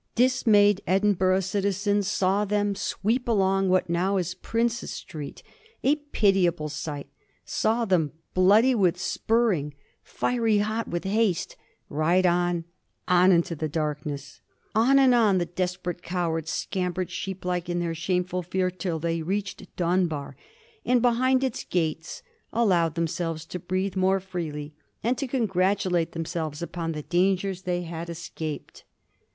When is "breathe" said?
23.59-23.95